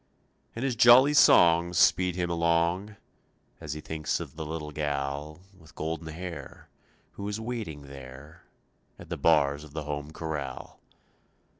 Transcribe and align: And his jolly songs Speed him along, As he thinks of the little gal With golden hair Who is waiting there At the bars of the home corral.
And 0.55 0.65
his 0.65 0.75
jolly 0.75 1.13
songs 1.13 1.77
Speed 1.77 2.15
him 2.15 2.31
along, 2.31 2.95
As 3.59 3.73
he 3.73 3.81
thinks 3.81 4.19
of 4.19 4.35
the 4.35 4.47
little 4.47 4.71
gal 4.71 5.41
With 5.55 5.75
golden 5.75 6.07
hair 6.07 6.69
Who 7.11 7.27
is 7.27 7.39
waiting 7.39 7.83
there 7.83 8.41
At 8.97 9.09
the 9.09 9.17
bars 9.17 9.63
of 9.63 9.73
the 9.73 9.83
home 9.83 10.09
corral. 10.09 10.79